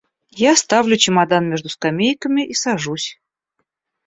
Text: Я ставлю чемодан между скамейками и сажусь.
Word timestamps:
Я 0.51 0.55
ставлю 0.55 0.97
чемодан 0.97 1.45
между 1.47 1.69
скамейками 1.69 2.43
и 2.47 2.55
сажусь. 2.55 3.19